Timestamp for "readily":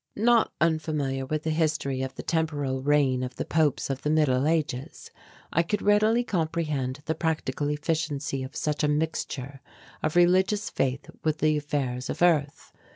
5.83-6.23